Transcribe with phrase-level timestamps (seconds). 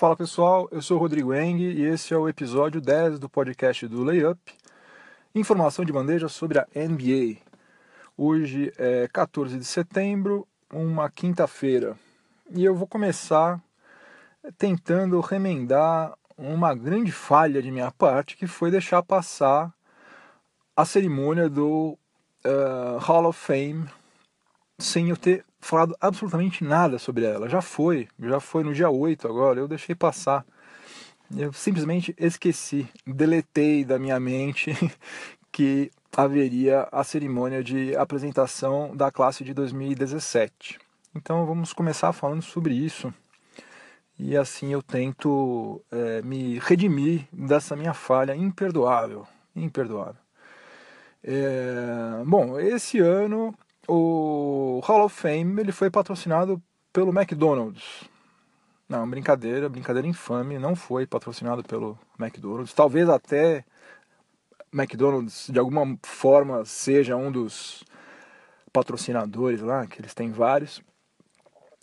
[0.00, 4.02] Fala pessoal, eu sou Rodrigo Eng e esse é o episódio 10 do podcast do
[4.02, 4.40] Layup.
[5.34, 7.36] Informação de bandeja sobre a NBA.
[8.16, 11.98] Hoje é 14 de setembro, uma quinta-feira,
[12.50, 13.60] e eu vou começar
[14.56, 19.70] tentando remendar uma grande falha de minha parte que foi deixar passar
[20.74, 21.98] a cerimônia do
[22.46, 23.86] uh, Hall of Fame
[24.80, 27.48] sem eu ter falado absolutamente nada sobre ela.
[27.48, 30.44] Já foi, já foi no dia 8 agora, eu deixei passar.
[31.36, 34.72] Eu simplesmente esqueci, deletei da minha mente
[35.52, 40.78] que haveria a cerimônia de apresentação da classe de 2017.
[41.14, 43.12] Então vamos começar falando sobre isso.
[44.18, 49.26] E assim eu tento é, me redimir dessa minha falha imperdoável.
[49.54, 50.20] Imperdoável.
[51.22, 53.54] É, bom, esse ano
[53.90, 56.62] o Hall of Fame ele foi patrocinado
[56.92, 58.08] pelo McDonald's.
[58.88, 62.72] Não, brincadeira, brincadeira infame, não foi patrocinado pelo McDonald's.
[62.72, 63.64] Talvez até
[64.72, 67.84] McDonald's de alguma forma seja um dos
[68.72, 70.80] patrocinadores lá, que eles têm vários.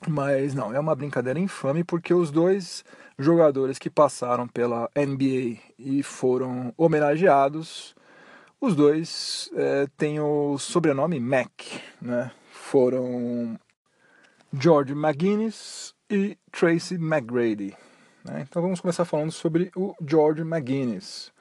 [0.08, 2.86] Mas não, é uma brincadeira infame porque os dois
[3.20, 7.97] jogadores que passaram pela NBA e foram homenageados
[8.60, 11.52] os dois é, têm o sobrenome Mac,
[12.02, 12.32] né?
[12.52, 13.60] Foram
[14.54, 17.76] George McGuinness e Tracy McGrady.
[18.24, 18.46] Né?
[18.48, 21.32] Então vamos começar falando sobre o George McGuinness.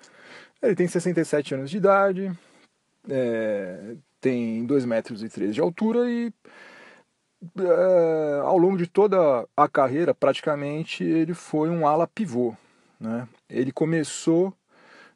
[0.63, 2.33] Ele tem 67 anos de idade,
[3.09, 6.33] é, tem 2 metros e 3 de altura e
[7.59, 12.57] é, ao longo de toda a carreira, praticamente, ele foi um ala pivô.
[12.99, 13.29] Né?
[13.49, 14.53] Ele começou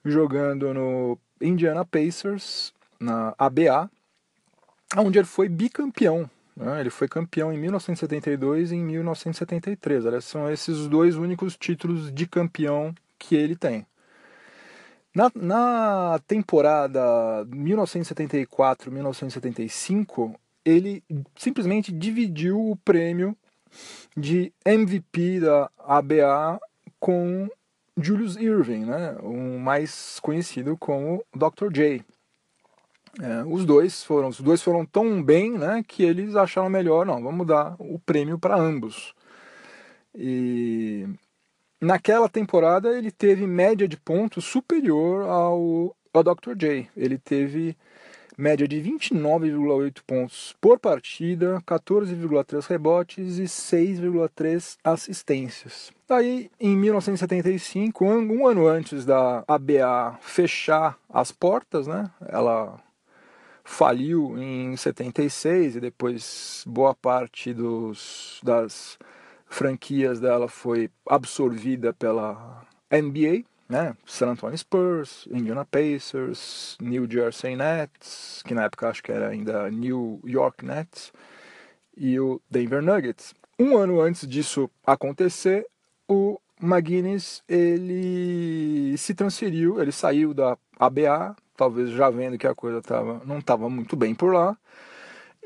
[0.04, 3.88] jogando no Indiana Pacers, na ABA,
[4.96, 6.28] onde ele foi bicampeão.
[6.56, 6.80] Né?
[6.80, 10.06] Ele foi campeão em 1972 e em 1973.
[10.06, 13.86] Aliás, são esses dois únicos títulos de campeão que ele tem.
[15.14, 17.00] Na, na temporada
[17.46, 20.34] 1974-1975,
[20.64, 21.02] ele
[21.36, 23.36] simplesmente dividiu o prêmio
[24.16, 26.60] de MVP da ABA
[26.98, 27.48] com
[27.96, 31.72] Julius Irving, né, o mais conhecido como Dr.
[31.72, 32.04] J.
[33.20, 37.22] É, os dois foram, os dois foram tão bem, né, que eles acharam melhor, não,
[37.22, 39.14] vamos dar o prêmio para ambos.
[40.14, 41.06] E
[41.80, 46.54] naquela temporada ele teve média de pontos superior ao, ao Dr.
[46.56, 46.88] J.
[46.96, 47.76] Ele teve
[48.40, 55.92] média de 29,8 pontos por partida, 14,3 rebotes e 6,3 assistências.
[56.08, 62.80] Daí, em 1975, um ano antes da ABA fechar as portas, né, ela
[63.62, 68.98] faliu em 76 e depois boa parte dos, das
[69.46, 73.96] franquias dela foi absorvida pela NBA né?
[74.04, 79.70] San Antonio Spurs, Indiana Pacers, New Jersey Nets, que na época acho que era ainda
[79.70, 81.12] New York Nets,
[81.96, 83.32] e o Denver Nuggets.
[83.58, 85.66] Um ano antes disso acontecer,
[86.08, 92.82] o McGuinness ele se transferiu, ele saiu da ABA, talvez já vendo que a coisa
[92.82, 94.56] tava, não estava muito bem por lá,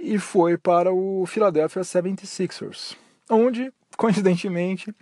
[0.01, 2.97] e foi para o Philadelphia 76ers,
[3.31, 4.95] onde, coincidentemente,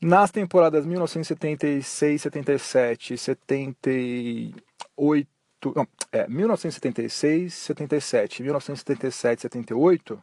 [0.00, 4.54] nas temporadas 1976, 77, 78,
[5.74, 10.22] não, é, 1976, 77, 1977, 78,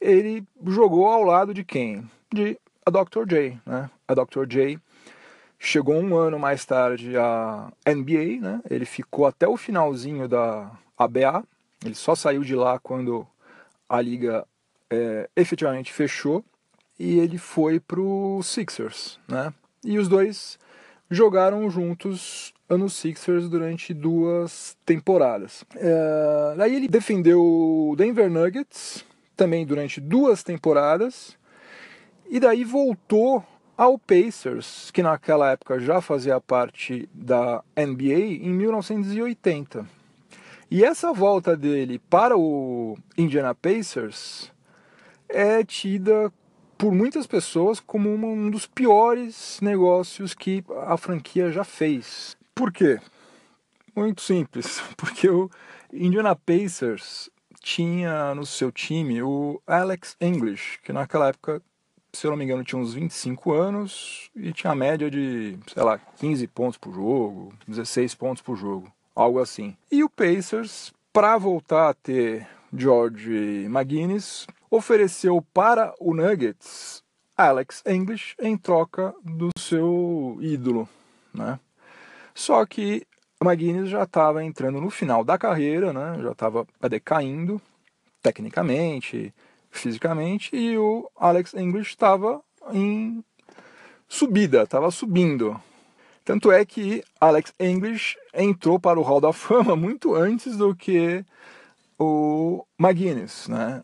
[0.00, 2.08] ele jogou ao lado de quem?
[2.32, 3.26] De a Dr.
[3.26, 3.90] J, né?
[4.06, 4.46] A Dr.
[4.46, 4.78] J
[5.58, 8.60] chegou um ano mais tarde à NBA, né?
[8.70, 11.44] Ele ficou até o finalzinho da ABA.
[11.84, 13.26] Ele só saiu de lá quando
[13.88, 14.46] a liga
[14.90, 16.44] é, efetivamente fechou
[16.98, 19.52] e ele foi pro Sixers, né?
[19.84, 20.58] E os dois
[21.10, 25.64] jogaram juntos no Sixers durante duas temporadas.
[25.76, 29.04] É, daí ele defendeu o Denver Nuggets
[29.36, 31.38] também durante duas temporadas
[32.28, 33.42] e daí voltou
[33.76, 39.86] ao Pacers, que naquela época já fazia parte da NBA, em 1980.
[40.70, 44.52] E essa volta dele para o Indiana Pacers
[45.28, 46.30] é tida
[46.78, 52.36] por muitas pessoas como um dos piores negócios que a franquia já fez.
[52.54, 53.00] Por quê?
[53.94, 55.50] Muito simples, porque o
[55.92, 57.28] Indiana Pacers
[57.60, 61.60] tinha no seu time o Alex English, que naquela época,
[62.12, 65.82] se eu não me engano, tinha uns 25 anos e tinha a média de, sei
[65.82, 69.76] lá, 15 pontos por jogo, 16 pontos por jogo, algo assim.
[69.90, 77.02] E o Pacers, para voltar a ter George McGuinness, ofereceu para o Nuggets
[77.36, 80.88] Alex English em troca do seu ídolo,
[81.32, 81.60] né?
[82.34, 83.06] Só que
[83.40, 86.20] McGuinness já estava entrando no final da carreira, né?
[86.20, 87.60] Já estava decaindo
[88.20, 89.32] tecnicamente,
[89.70, 92.42] fisicamente, e o Alex English estava
[92.72, 93.24] em
[94.08, 95.60] subida, estava subindo.
[96.24, 101.24] Tanto é que Alex English entrou para o Hall da Fama muito antes do que
[101.98, 103.82] o McGuinness, né?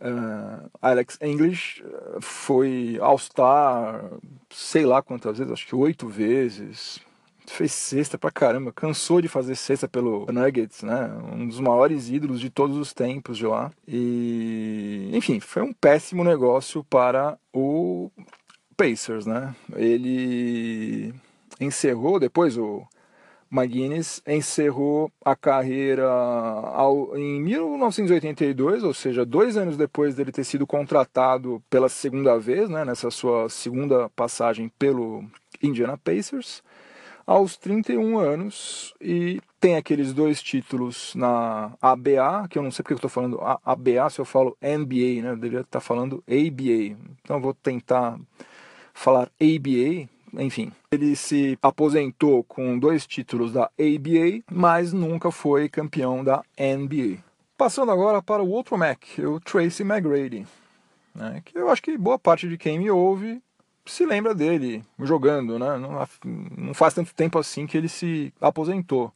[0.00, 1.82] Uh, Alex English
[2.20, 4.10] foi All-Star,
[4.50, 7.00] sei lá quantas vezes, acho que oito vezes.
[7.48, 11.08] Fez cesta pra caramba, cansou de fazer cesta pelo Nuggets, né?
[11.32, 13.70] Um dos maiores ídolos de todos os tempos de lá.
[13.86, 18.10] E, enfim, foi um péssimo negócio para o
[18.76, 19.54] Pacers, né?
[19.76, 21.14] Ele
[21.60, 22.84] encerrou depois o
[23.56, 30.66] McGuinness encerrou a carreira ao, em 1982, ou seja, dois anos depois dele ter sido
[30.66, 35.24] contratado pela segunda vez, né, nessa sua segunda passagem pelo
[35.62, 36.62] Indiana Pacers,
[37.26, 42.92] aos 31 anos e tem aqueles dois títulos na ABA, que eu não sei porque
[42.92, 47.40] eu estou falando ABA se eu falo NBA, né, eu deveria estar falando ABA, então
[47.40, 48.18] vou tentar
[48.94, 56.22] falar ABA, enfim, ele se aposentou com dois títulos da ABA, mas nunca foi campeão
[56.22, 57.18] da NBA.
[57.56, 60.46] Passando agora para o outro Mac, o Tracy McGrady,
[61.14, 63.40] né, que eu acho que boa parte de quem me ouve
[63.86, 65.78] se lembra dele jogando, né?
[65.78, 66.06] Não,
[66.56, 69.12] não faz tanto tempo assim que ele se aposentou.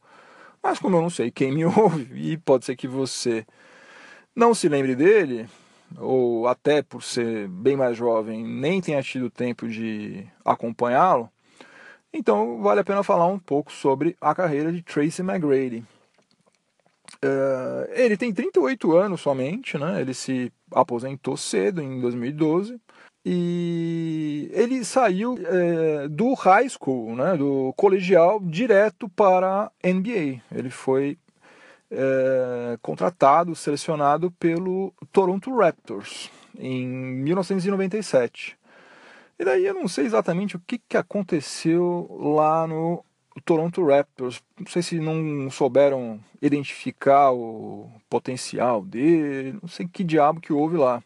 [0.63, 3.45] Mas como eu não sei quem me ouve, e pode ser que você
[4.35, 5.47] não se lembre dele,
[5.97, 11.29] ou até por ser bem mais jovem, nem tenha tido tempo de acompanhá-lo,
[12.13, 15.83] então vale a pena falar um pouco sobre a carreira de Tracy McGrady.
[17.23, 20.01] Uh, ele tem 38 anos somente, né?
[20.01, 22.79] ele se aposentou cedo, em 2012,
[23.23, 30.41] e ele saiu é, do high school, né, do colegial, direto para a NBA.
[30.51, 31.19] Ele foi
[31.91, 38.57] é, contratado, selecionado pelo Toronto Raptors em 1997.
[39.37, 43.03] E daí eu não sei exatamente o que, que aconteceu lá no
[43.43, 44.41] Toronto Raptors.
[44.57, 50.77] Não sei se não souberam identificar o potencial dele, não sei que diabo que houve
[50.77, 51.03] lá.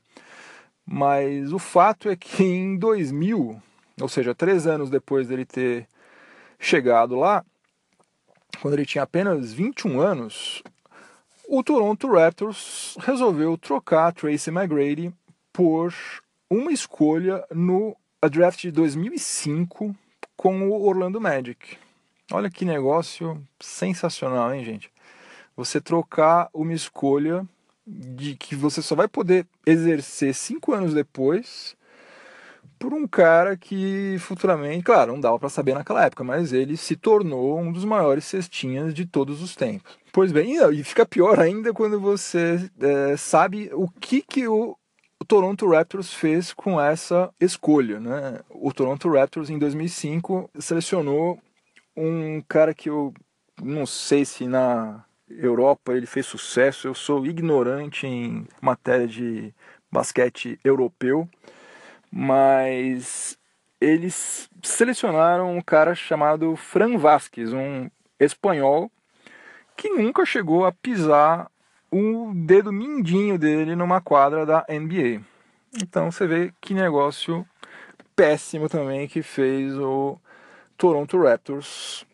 [0.85, 3.59] Mas o fato é que em 2000,
[3.99, 5.87] ou seja, três anos depois dele ter
[6.59, 7.43] chegado lá,
[8.61, 10.63] quando ele tinha apenas 21 anos,
[11.47, 15.13] o Toronto Raptors resolveu trocar Tracy McGrady
[15.51, 15.93] por
[16.49, 17.95] uma escolha no
[18.31, 19.95] draft de 2005
[20.35, 21.77] com o Orlando Magic.
[22.31, 24.91] Olha que negócio sensacional, hein, gente?
[25.55, 27.45] Você trocar uma escolha
[27.85, 31.77] de que você só vai poder exercer cinco anos depois
[32.79, 36.95] por um cara que futuramente, claro, não dava para saber naquela época, mas ele se
[36.95, 39.97] tornou um dos maiores cestinhas de todos os tempos.
[40.15, 44.77] Pois bem, e fica pior ainda quando você é, sabe o que, que o
[45.27, 47.99] Toronto Raptors fez com essa escolha.
[47.99, 48.39] Né?
[48.49, 51.37] O Toronto Raptors, em 2005, selecionou
[51.97, 53.13] um cara que eu
[53.61, 59.53] não sei se na Europa ele fez sucesso, eu sou ignorante em matéria de
[59.91, 61.27] basquete europeu,
[62.09, 63.37] mas
[63.81, 68.89] eles selecionaram um cara chamado Fran Vasquez, um espanhol
[69.75, 71.49] que nunca chegou a pisar
[71.91, 75.21] o dedo mindinho dele numa quadra da NBA.
[75.81, 77.45] Então você vê que negócio
[78.15, 80.17] péssimo também que fez o
[80.77, 82.05] Toronto Raptors.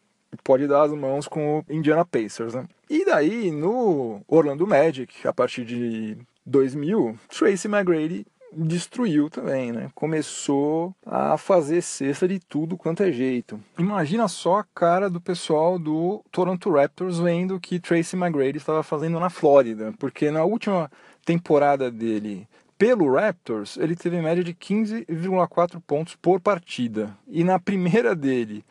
[0.44, 2.66] Pode dar as mãos com o Indiana Pacers, né?
[2.90, 9.90] E daí, no Orlando Magic, a partir de 2000, Tracy McGrady destruiu também, né?
[9.96, 13.60] Começou a fazer cesta de tudo quanto é jeito.
[13.78, 19.20] Imagina só a cara do pessoal do Toronto Raptors vendo que Tracy McGrady estava fazendo
[19.20, 20.92] na Flórida, porque na última
[21.26, 27.16] temporada dele pelo Raptors, ele teve média de 15,4 pontos por partida.
[27.28, 28.66] E na primeira dele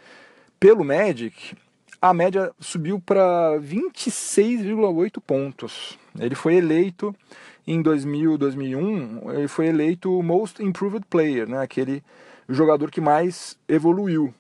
[0.59, 1.55] pelo Magic,
[2.03, 5.97] a média subiu para 26,8 pontos.
[6.19, 7.15] Ele foi eleito
[7.73, 11.63] em 2000, 2001, ele foi eleito o Most Improved Player, né?
[11.63, 12.03] aquele
[12.49, 14.35] jogador que mais evoluiu.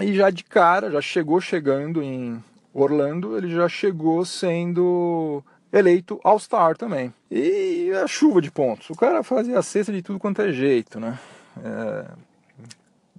[0.00, 6.76] E já de cara, já chegou chegando em Orlando, ele já chegou sendo eleito All-Star
[6.76, 7.12] também.
[7.28, 8.90] E a chuva de pontos.
[8.90, 11.18] O cara fazia a cesta de tudo quanto é jeito, né?
[11.64, 12.04] É,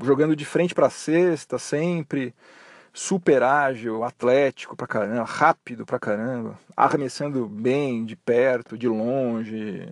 [0.02, 2.34] jogando de frente para a cesta sempre
[2.98, 9.88] super ágil, atlético pra caramba, rápido pra caramba, arremessando bem de perto, de longe,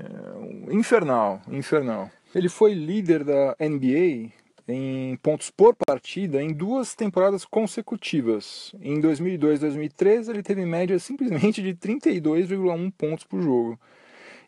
[0.71, 2.09] infernal, infernal.
[2.33, 4.31] ele foi líder da NBA
[4.67, 8.73] em pontos por partida em duas temporadas consecutivas.
[8.81, 13.79] Em 2002 e 2003 ele teve média simplesmente de 32,1 pontos por jogo.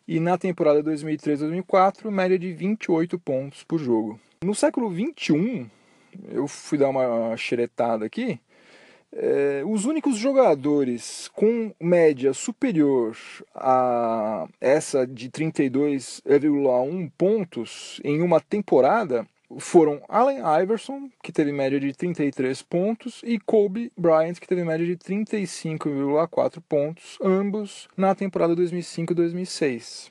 [0.06, 4.18] E na temporada 2003-2004, média de 28 pontos por jogo.
[4.42, 5.68] No século 21,
[6.30, 8.40] eu fui dar uma xeretada aqui,
[9.12, 13.16] é, os únicos jogadores com média superior
[13.54, 19.26] a essa de 32,1 pontos em uma temporada
[19.58, 24.84] foram Allen Iverson, que teve média de 33 pontos, e Kobe Bryant, que teve média
[24.84, 30.10] de 35,4 pontos, ambos na temporada 2005-2006.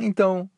[0.00, 0.48] Então,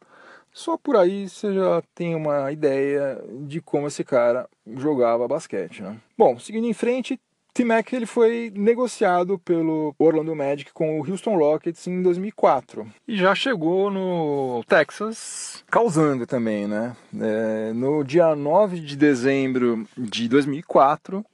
[0.52, 5.82] só por aí você já tem uma ideia de como esse cara jogava basquete.
[5.82, 5.96] Né?
[6.16, 7.18] Bom, seguindo em frente,
[7.54, 13.34] T-Mac ele foi negociado pelo Orlando Magic com o Houston Rockets em 2004 e já
[13.34, 16.96] chegou no Texas causando também, né?
[17.20, 21.24] É, no dia 9 de dezembro de 2004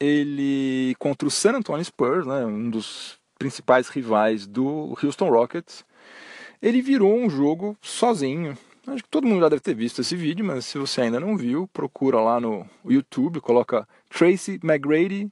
[0.00, 5.84] ele contra o San Antonio Spurs, né, um dos principais rivais do Houston Rockets,
[6.62, 8.56] ele virou um jogo sozinho.
[8.86, 11.36] Acho que todo mundo já deve ter visto esse vídeo, mas se você ainda não
[11.36, 15.30] viu, procura lá no YouTube, coloca Tracy McGrady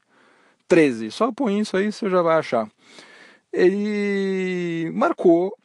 [0.69, 1.11] 13.
[1.11, 2.71] Só põe isso aí, você já vai achar.
[3.53, 5.57] Ele marcou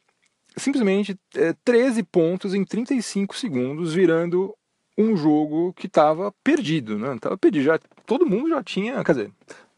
[0.56, 4.56] simplesmente é, 13 pontos em 35 segundos, virando
[4.98, 7.18] um jogo que estava perdido, né?
[7.20, 7.66] Tava perdido.
[7.66, 9.32] Já, todo mundo já tinha, quer dizer,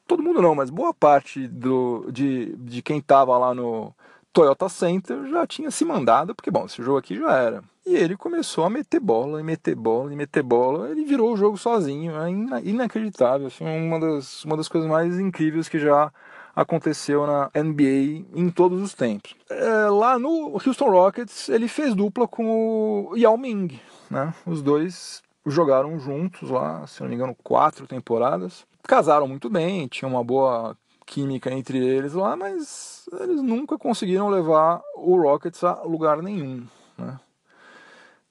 [0.07, 3.93] todo mundo não, mas boa parte do, de, de quem estava lá no
[4.35, 7.63] Toyota Center já tinha se mandado, porque bom, esse jogo aqui já era.
[7.85, 10.89] E ele começou a meter bola, e meter bola, e meter bola.
[10.89, 12.11] Ele virou o jogo sozinho.
[12.17, 13.47] É inacreditável.
[13.47, 16.11] Assim, uma, das, uma das coisas mais incríveis que já
[16.53, 19.33] aconteceu na NBA em todos os tempos.
[19.49, 23.79] É, lá no Houston Rockets, ele fez dupla com o Yao Ming.
[24.11, 24.33] Né?
[24.45, 28.65] Os dois jogaram juntos lá, se não me engano, quatro temporadas.
[28.83, 30.75] Casaram muito bem, tinha uma boa
[31.05, 36.65] química entre eles lá, mas eles nunca conseguiram levar o Rockets a lugar nenhum.
[36.97, 37.19] Né?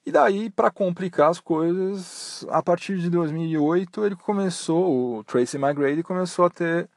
[0.07, 6.02] E daí, para complicar as coisas, a partir de 2008 ele começou, o Tracy McGrady
[6.02, 6.90] começou a ter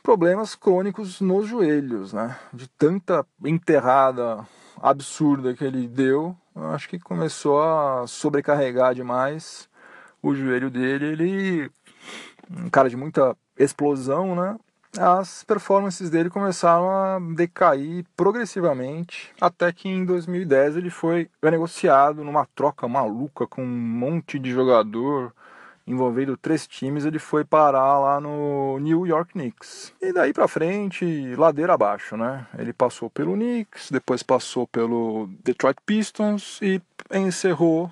[0.00, 2.38] problemas crônicos nos joelhos, né?
[2.52, 4.46] De tanta enterrada
[4.80, 9.68] absurda que ele deu, acho que começou a sobrecarregar demais
[10.22, 11.06] o joelho dele.
[11.06, 11.70] Ele,
[12.48, 14.56] um cara de muita explosão, né?
[14.98, 22.46] As performances dele começaram a decair progressivamente, até que em 2010 ele foi negociado numa
[22.54, 25.32] troca maluca com um monte de jogador
[25.86, 29.92] envolvendo três times, ele foi parar lá no New York Knicks.
[30.02, 32.46] E daí para frente, ladeira abaixo, né?
[32.58, 37.90] Ele passou pelo Knicks, depois passou pelo Detroit Pistons e encerrou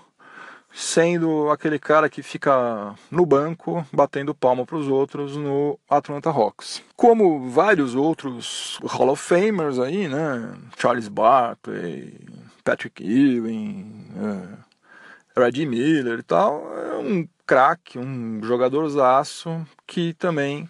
[0.75, 6.83] sendo aquele cara que fica no banco batendo palma para os outros no Atlanta Hawks.
[6.97, 10.53] Como vários outros Hall of Famers aí, né?
[10.77, 12.19] Charles Barkley,
[12.65, 14.07] Patrick Ewing,
[15.37, 20.69] é, Reggie Miller e tal, é um craque, um jogador zaço que também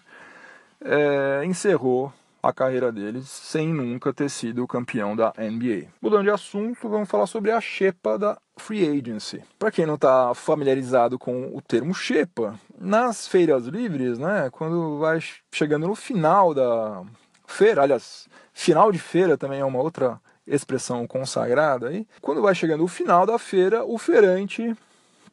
[0.81, 2.13] é, encerrou
[2.45, 5.87] a carreira deles sem nunca ter sido campeão da NBA.
[5.99, 9.43] Mudando de assunto, vamos falar sobre a Shepa da Free Agency.
[9.57, 15.19] Para quem não está familiarizado com o termo Shepa, nas feiras livres, né, quando vai
[15.51, 17.03] chegando no final da
[17.47, 22.07] feira, aliás, final de feira também é uma outra expressão consagrada aí.
[22.21, 24.75] Quando vai chegando o final da feira, o feirante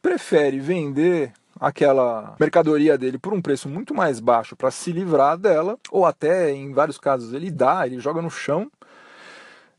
[0.00, 5.78] prefere vender aquela mercadoria dele por um preço muito mais baixo para se livrar dela,
[5.92, 8.68] ou até em vários casos ele dá, ele joga no chão,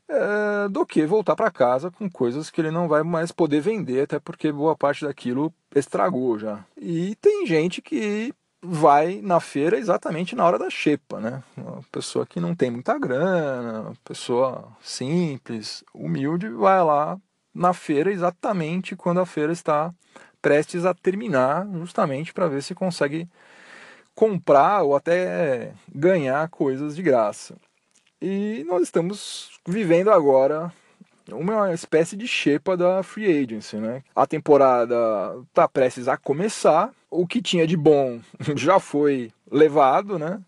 [0.08, 4.04] é, do que voltar para casa com coisas que ele não vai mais poder vender,
[4.04, 6.64] até porque boa parte daquilo estragou já.
[6.74, 11.42] E tem gente que vai na feira exatamente na hora da xepa, né?
[11.54, 17.18] Uma pessoa que não tem muita grana, pessoa simples, humilde, vai lá
[17.54, 19.92] na feira exatamente quando a feira está
[20.42, 23.28] prestes a terminar, justamente para ver se consegue
[24.14, 27.56] comprar ou até ganhar coisas de graça.
[28.20, 30.72] E nós estamos vivendo agora
[31.32, 34.02] uma espécie de xepa da free agency, né?
[34.14, 34.94] A temporada
[35.48, 38.20] está prestes a começar, o que tinha de bom
[38.56, 40.40] já foi levado, né?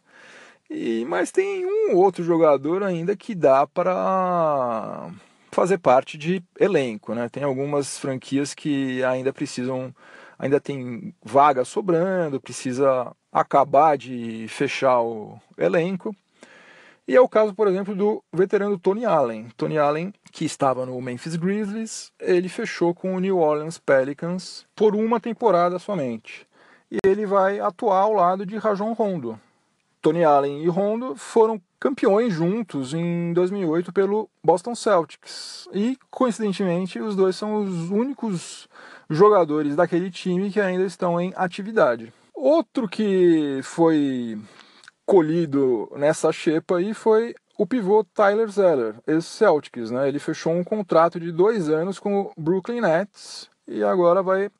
[0.68, 5.10] E, mas tem um outro jogador ainda que dá para
[5.56, 7.30] fazer parte de elenco, né?
[7.30, 9.90] Tem algumas franquias que ainda precisam,
[10.38, 16.14] ainda tem vaga sobrando, precisa acabar de fechar o elenco.
[17.08, 19.48] E é o caso, por exemplo, do veterano Tony Allen.
[19.56, 24.94] Tony Allen, que estava no Memphis Grizzlies, ele fechou com o New Orleans Pelicans por
[24.94, 26.46] uma temporada somente.
[26.90, 29.40] E ele vai atuar ao lado de Rajon Rondo.
[30.06, 35.68] Tony Allen e Rondo foram campeões juntos em 2008 pelo Boston Celtics.
[35.72, 38.68] E, coincidentemente, os dois são os únicos
[39.10, 42.12] jogadores daquele time que ainda estão em atividade.
[42.32, 44.38] Outro que foi
[45.04, 49.90] colhido nessa xepa aí foi o pivô Tyler Zeller, ex-Celtics.
[49.90, 50.06] Né?
[50.06, 54.52] Ele fechou um contrato de dois anos com o Brooklyn Nets e agora vai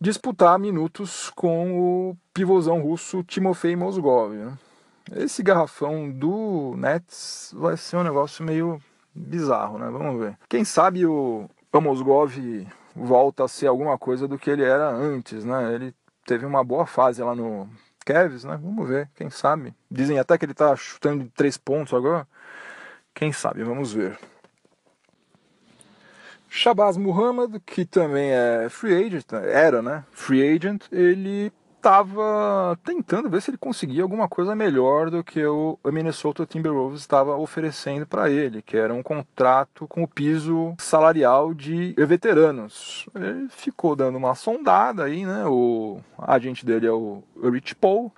[0.00, 4.34] disputar minutos com o pivôzão russo Timofei Mozgov.
[4.34, 4.56] Né?
[5.14, 8.80] Esse garrafão do Nets vai ser um negócio meio
[9.14, 9.88] bizarro, né?
[9.90, 10.38] Vamos ver.
[10.48, 12.36] Quem sabe o Mozgov
[12.94, 15.74] volta a ser alguma coisa do que ele era antes, né?
[15.74, 15.94] Ele
[16.26, 17.68] teve uma boa fase lá no
[18.04, 18.58] Cavs, né?
[18.62, 19.74] Vamos ver, quem sabe.
[19.90, 22.26] Dizem até que ele tá chutando de três pontos agora.
[23.14, 24.18] Quem sabe, vamos ver.
[26.48, 30.04] Shabazz Muhammad, que também é free agent, era, né?
[30.10, 31.52] Free agent, ele
[31.88, 37.34] estava tentando ver se ele conseguia alguma coisa melhor do que o Minnesota Timberwolves estava
[37.34, 43.08] oferecendo para ele, que era um contrato com o piso salarial de veteranos.
[43.14, 45.46] Ele ficou dando uma sondada aí, né?
[45.46, 48.12] O agente dele é o Rich Paul,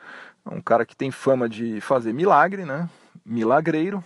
[0.45, 2.91] um cara que tem fama de fazer milagre, né?
[3.25, 4.03] Milagreiro.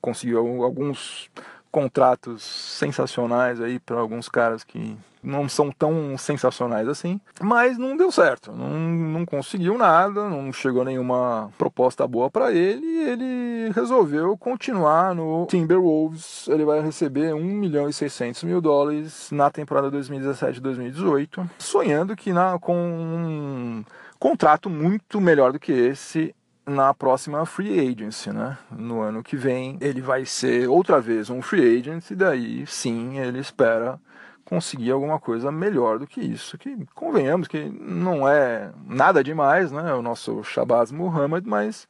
[0.00, 1.28] Conseguiu alguns
[1.72, 8.10] contratos sensacionais aí para alguns caras que não são tão sensacionais assim, mas não deu
[8.10, 14.36] certo, não, não conseguiu nada, não chegou nenhuma proposta boa para ele e ele resolveu
[14.36, 16.48] continuar no Timberwolves.
[16.48, 22.58] Ele vai receber 1 milhão e 600 mil dólares na temporada 2017-2018, sonhando que na,
[22.58, 23.84] com um
[24.18, 26.34] contrato muito melhor do que esse
[26.66, 28.56] na próxima free agency, né?
[28.70, 33.18] No ano que vem ele vai ser outra vez um free agent e daí sim
[33.18, 33.98] ele espera
[34.44, 36.58] conseguir alguma coisa melhor do que isso.
[36.58, 39.94] Que convenhamos que não é nada demais, né?
[39.94, 41.88] O nosso Shabazz Muhammad, mas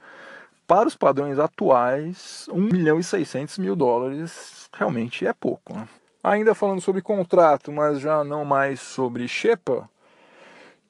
[0.66, 5.74] para os padrões atuais, 1 milhão e 600 mil dólares realmente é pouco.
[5.74, 5.86] Né?
[6.22, 9.88] Ainda falando sobre contrato, mas já não mais sobre Shepa,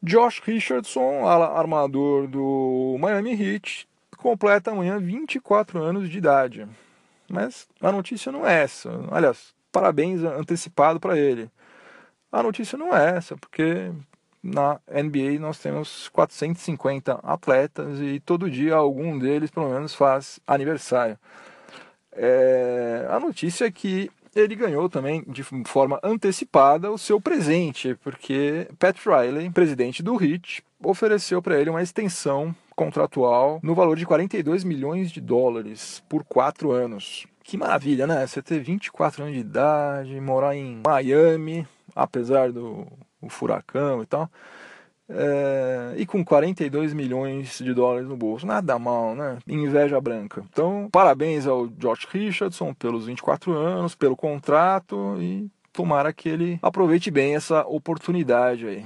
[0.02, 3.86] Josh Richardson, armador do Miami Heat,
[4.16, 6.66] completa amanhã 24 anos de idade.
[7.30, 8.90] Mas a notícia não é essa.
[9.10, 11.48] Aliás, parabéns antecipado para ele.
[12.32, 13.92] A notícia não é essa, porque
[14.42, 21.16] na NBA nós temos 450 atletas e todo dia algum deles pelo menos faz aniversário.
[22.12, 28.68] É, a notícia é que ele ganhou também de forma antecipada o seu presente, porque
[28.79, 34.64] Pat Riley, presidente do Heat, ofereceu para ele uma extensão contratual no valor de 42
[34.64, 37.27] milhões de dólares por quatro anos.
[37.45, 38.27] Que maravilha, né?
[38.27, 42.87] Você ter 24 anos de idade, morar em Miami, apesar do
[43.29, 44.31] furacão e tal
[45.14, 48.46] é, e com 42 milhões de dólares no bolso.
[48.46, 49.38] Nada mal, né?
[49.46, 50.44] Inveja branca.
[50.51, 57.11] Então, parabéns ao Josh Richardson pelos 24 anos, pelo contrato e tomara que ele aproveite
[57.11, 58.85] bem essa oportunidade aí.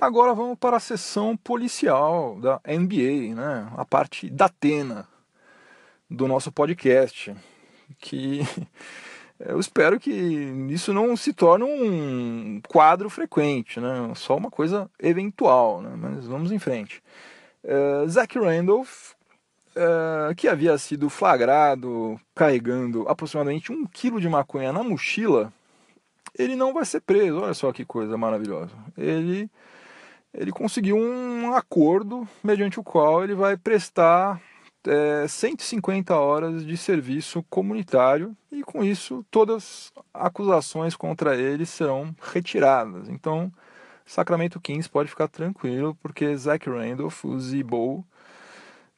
[0.00, 3.68] Agora vamos para a sessão policial da NBA, né?
[3.76, 5.06] A parte da Atena
[6.10, 7.34] do nosso podcast,
[7.98, 8.40] que
[9.46, 10.10] eu espero que
[10.70, 14.12] isso não se torne um quadro frequente, né?
[14.14, 15.92] só uma coisa eventual, né?
[15.96, 17.02] mas vamos em frente.
[17.64, 19.12] Uh, Zach Randolph,
[19.76, 25.52] uh, que havia sido flagrado carregando aproximadamente um quilo de maconha na mochila,
[26.38, 27.40] ele não vai ser preso.
[27.40, 28.74] Olha só que coisa maravilhosa.
[28.96, 29.50] Ele,
[30.32, 34.40] ele conseguiu um acordo mediante o qual ele vai prestar
[34.86, 42.14] é, 150 horas de serviço comunitário e com isso todas as acusações contra ele serão
[42.32, 43.08] retiradas.
[43.08, 43.52] Então,
[44.04, 48.04] Sacramento Kings pode ficar tranquilo porque Zach Randolph, o Zibo,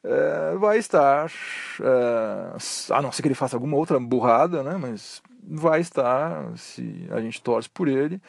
[0.03, 1.31] é, vai estar,
[1.81, 7.07] é, a não ser que ele faça alguma outra burrada, né, mas vai estar, se
[7.11, 8.21] a gente torce por ele,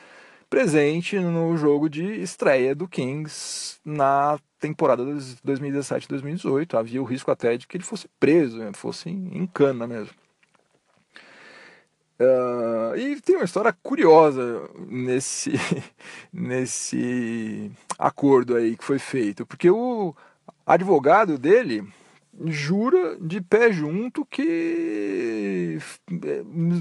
[0.48, 5.12] presente no jogo de estreia do Kings na temporada de
[5.46, 6.78] 2017-2018.
[6.78, 8.70] Havia o risco até de que ele fosse preso, né?
[8.74, 10.14] fosse em cana mesmo.
[12.18, 15.52] Uh, e tem uma história curiosa nesse,
[16.32, 20.14] nesse acordo aí que foi feito, porque o
[20.64, 21.86] advogado dele
[22.44, 25.78] jura de pé junto que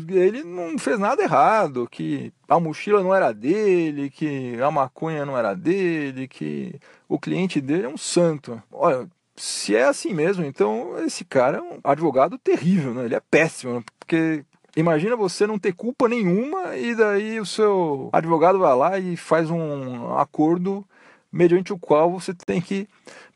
[0.09, 5.37] ele não fez nada errado, que a mochila não era dele, que a maconha não
[5.37, 8.61] era dele, que o cliente dele é um santo.
[8.71, 13.05] Olha, se é assim mesmo, então esse cara é um advogado terrível, né?
[13.05, 14.43] Ele é péssimo, porque
[14.75, 19.49] imagina você não ter culpa nenhuma e daí o seu advogado vai lá e faz
[19.49, 20.85] um acordo
[21.31, 22.87] mediante o qual você tem que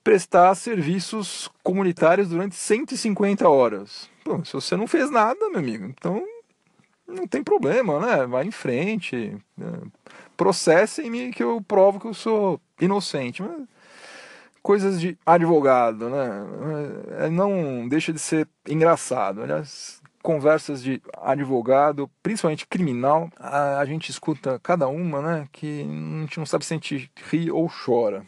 [0.09, 4.09] prestar serviços comunitários durante 150 horas.
[4.25, 6.25] Bom, se você não fez nada, meu amigo, então
[7.07, 8.25] não tem problema, né?
[8.25, 9.71] Vai em frente, né?
[10.35, 13.43] processem-me que eu provo que eu sou inocente.
[13.43, 13.67] Mas
[14.63, 16.27] coisas de advogado, né?
[17.25, 19.43] É, não deixa de ser engraçado.
[19.43, 25.47] Aliás, conversas de advogado, principalmente criminal, a gente escuta cada uma, né?
[25.51, 28.25] Que a gente não sabe se a gente ri ou chora.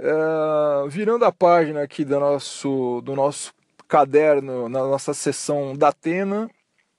[0.00, 3.52] Uh, virando a página aqui do nosso, do nosso
[3.86, 6.48] caderno, na nossa sessão da Atena,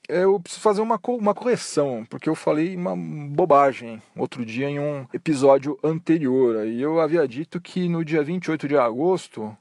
[0.07, 5.07] eu preciso fazer uma, uma correção, porque eu falei uma bobagem outro dia em um
[5.11, 6.67] episódio anterior.
[6.67, 9.55] E eu havia dito que no dia 28 de agosto,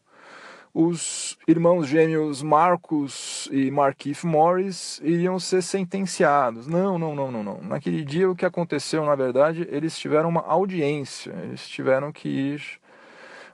[0.74, 6.66] os irmãos gêmeos Marcos e Marquise Morris iriam ser sentenciados.
[6.66, 7.61] Não, não, não, não, não.
[7.62, 11.33] Naquele dia o que aconteceu, na verdade, eles tiveram uma audiência.
[11.44, 12.81] Eles tiveram que ir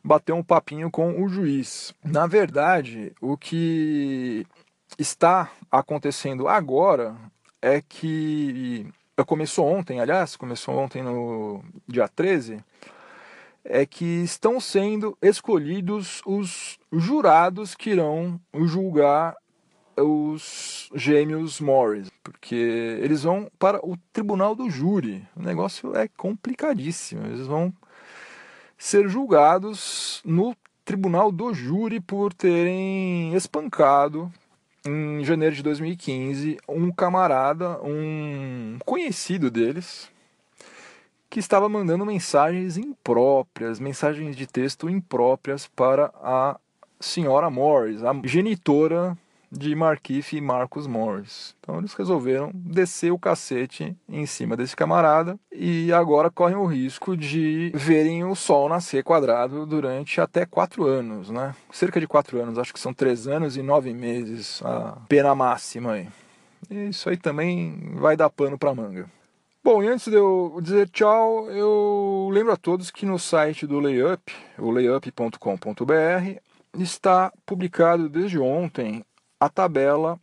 [0.07, 1.93] bater um papinho com o juiz.
[2.05, 4.47] Na verdade, o que
[4.97, 7.17] está acontecendo agora
[7.61, 8.87] é que
[9.27, 12.63] começou ontem, aliás, começou ontem no dia 13,
[13.65, 19.35] é que estão sendo escolhidos os jurados que irão julgar
[19.97, 25.27] os gêmeos Morris, porque eles vão para o tribunal do júri.
[25.35, 27.27] O negócio é complicadíssimo.
[27.27, 27.73] Eles vão
[28.77, 34.33] ser julgados no tribunal do júri por terem espancado
[34.85, 40.09] em janeiro de 2015, um camarada, um conhecido deles,
[41.29, 46.57] que estava mandando mensagens impróprias, mensagens de texto impróprias para a
[47.01, 49.19] senhora Morris, a genitora
[49.51, 51.55] de Marquife e Marcos Morris.
[51.61, 57.17] Então eles resolveram descer o cacete em cima desse camarada e agora correm o risco
[57.17, 61.55] de verem o Sol nascer quadrado durante até quatro anos, né?
[61.71, 65.93] Cerca de quatro anos, acho que são três anos e nove meses a pena máxima
[65.93, 66.09] aí.
[66.71, 69.09] E isso aí também vai dar pano para manga.
[69.63, 73.81] Bom, e antes de eu dizer tchau, eu lembro a todos que no site do
[73.81, 76.41] Layup, o layup.com.br,
[76.79, 79.05] está publicado desde ontem
[79.39, 80.19] a tabela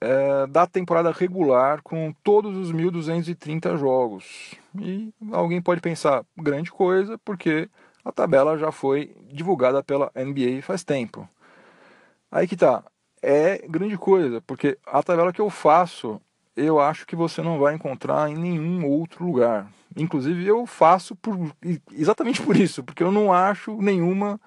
[0.00, 4.54] é, da temporada regular com todos os 1.230 jogos.
[4.80, 7.68] E alguém pode pensar, grande coisa, porque
[8.04, 11.28] a tabela já foi divulgada pela NBA faz tempo.
[12.30, 12.82] Aí que tá,
[13.22, 16.20] é grande coisa, porque a tabela que eu faço,
[16.56, 19.70] eu acho que você não vai encontrar em nenhum outro lugar.
[19.96, 21.36] Inclusive eu faço por,
[21.92, 24.40] exatamente por isso, porque eu não acho nenhuma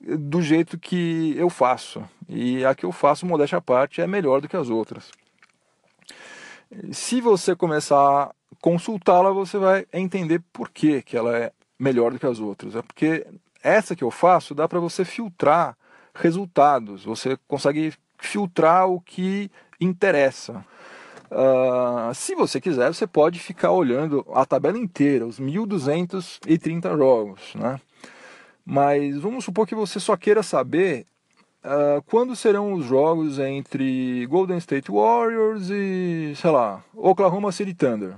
[0.00, 2.02] do jeito que eu faço.
[2.28, 5.10] E a que eu faço, modéstia à parte, é melhor do que as outras.
[6.92, 8.30] Se você começar a
[8.60, 12.76] consultá-la, você vai entender por que, que ela é melhor do que as outras.
[12.76, 13.26] É porque
[13.62, 15.76] essa que eu faço dá para você filtrar
[16.14, 20.64] resultados, você consegue filtrar o que interessa.
[21.30, 27.54] Uh, se você quiser, você pode ficar olhando a tabela inteira, os 1.230 jogos.
[27.54, 27.80] Né?
[28.70, 31.06] Mas vamos supor que você só queira saber
[31.64, 38.16] uh, quando serão os jogos entre Golden State Warriors e, sei lá, Oklahoma City Thunder.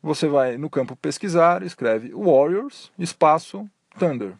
[0.00, 4.34] Você vai no campo pesquisar, escreve Warriors, espaço, Thunder.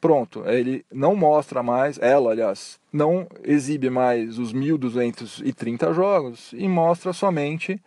[0.00, 7.12] Pronto, ele não mostra mais, ela, aliás, não exibe mais os 1230 jogos e mostra
[7.12, 7.78] somente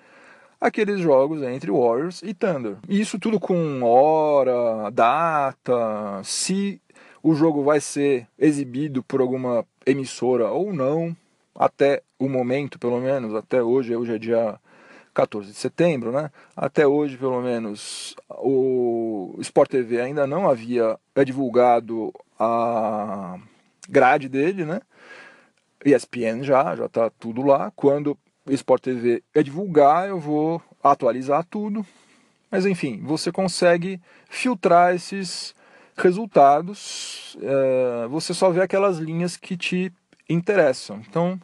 [0.63, 2.77] aqueles jogos entre Warriors e Thunder.
[2.87, 6.81] Isso tudo com hora, data, se
[7.21, 11.15] o jogo vai ser exibido por alguma emissora ou não,
[11.53, 14.57] até o momento, pelo menos, até hoje, hoje é dia
[15.13, 16.31] 14 de setembro, né?
[16.55, 23.37] Até hoje, pelo menos, o Sport TV ainda não havia divulgado a
[23.89, 24.79] grade dele, né?
[25.85, 27.69] ESPN já, já está tudo lá.
[27.75, 28.17] Quando
[28.49, 31.85] Sport TV é divulgar, eu vou atualizar tudo.
[32.51, 35.55] Mas enfim, você consegue filtrar esses
[35.95, 37.37] resultados.
[37.41, 39.91] É, você só vê aquelas linhas que te
[40.29, 41.01] interessam.
[41.07, 41.39] Então,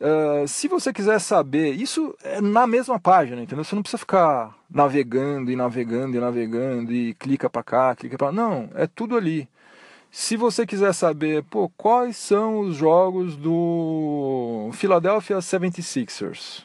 [0.00, 3.64] é, se você quiser saber, isso é na mesma página, entendeu?
[3.64, 8.32] Você não precisa ficar navegando e navegando e navegando e clica para cá, clica para
[8.32, 9.48] não, é tudo ali.
[10.16, 16.64] Se você quiser saber, pô, quais são os jogos do Philadelphia 76ers?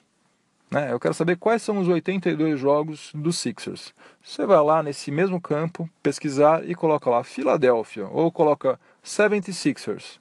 [0.70, 0.94] Né?
[0.94, 3.92] Eu quero saber quais são os 82 jogos dos Sixers.
[4.24, 10.20] Você vai lá nesse mesmo campo, pesquisar e coloca lá Filadélfia ou coloca 76ers.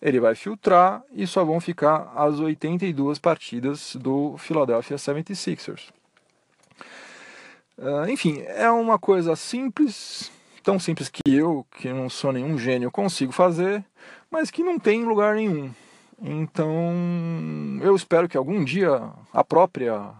[0.00, 5.90] Ele vai filtrar e só vão ficar as 82 partidas do Philadelphia 76ers.
[7.76, 10.32] Uh, enfim, é uma coisa simples,
[10.68, 13.82] tão simples que eu, que não sou nenhum gênio, consigo fazer,
[14.30, 15.70] mas que não tem lugar nenhum.
[16.20, 16.94] Então,
[17.80, 20.12] eu espero que algum dia a própria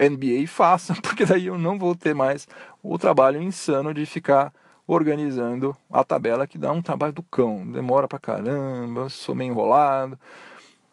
[0.00, 2.48] NBA faça, porque daí eu não vou ter mais
[2.82, 4.54] o trabalho insano de ficar
[4.86, 7.70] organizando a tabela, que dá um trabalho do cão.
[7.70, 10.18] Demora pra caramba, sou meio enrolado,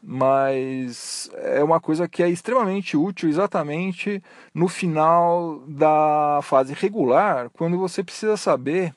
[0.01, 4.21] mas é uma coisa que é extremamente útil exatamente
[4.53, 8.93] no final da fase regular, quando você precisa saber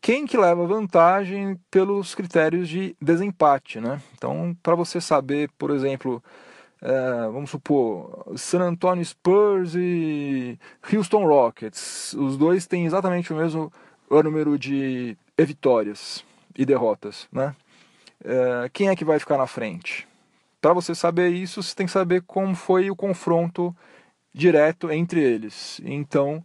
[0.00, 4.00] quem que leva vantagem pelos critérios de desempate, né?
[4.14, 6.22] Então, para você saber, por exemplo,
[6.80, 10.58] é, vamos supor, San Antonio Spurs e
[10.92, 13.72] Houston Rockets, os dois têm exatamente o mesmo
[14.10, 16.24] número de vitórias
[16.56, 17.54] e derrotas, né?
[18.24, 20.09] É, quem é que vai ficar na frente?
[20.60, 23.74] Para você saber isso, você tem que saber como foi o confronto
[24.32, 25.80] direto entre eles.
[25.84, 26.44] Então,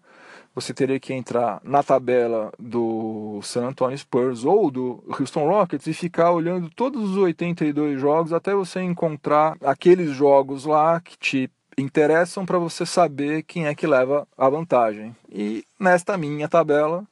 [0.55, 5.93] você teria que entrar na tabela do San Antonio Spurs ou do Houston Rockets e
[5.93, 12.45] ficar olhando todos os 82 jogos até você encontrar aqueles jogos lá que te interessam
[12.45, 15.13] para você saber quem é que leva a vantagem.
[15.29, 17.05] E nesta minha tabela,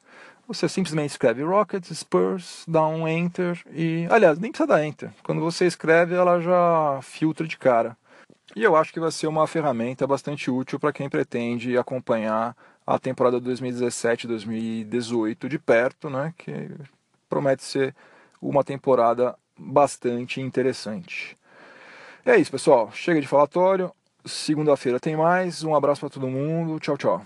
[0.54, 4.08] você simplesmente escreve Rockets, Spurs, dá um Enter e.
[4.10, 5.12] Aliás, nem precisa dar Enter.
[5.24, 7.98] Quando você escreve, ela já filtra de cara.
[8.56, 13.00] E eu acho que vai ser uma ferramenta bastante útil para quem pretende acompanhar a
[13.00, 16.70] temporada 2017-2018 de perto, né, que
[17.30, 17.96] promete ser
[18.42, 21.36] uma temporada bastante interessante.
[22.26, 22.92] É isso, pessoal.
[22.94, 23.92] Chega de falatório.
[24.26, 25.64] Segunda-feira tem mais.
[25.64, 26.80] Um abraço para todo mundo.
[26.80, 27.26] Tchau, tchau.